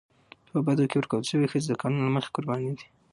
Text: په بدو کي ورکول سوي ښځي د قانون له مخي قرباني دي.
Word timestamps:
په 0.51 0.57
بدو 0.65 0.83
کي 0.89 0.95
ورکول 0.97 1.23
سوي 1.31 1.47
ښځي 1.51 1.67
د 1.69 1.75
قانون 1.81 2.01
له 2.05 2.11
مخي 2.15 2.29
قرباني 2.35 2.71
دي. 2.79 2.85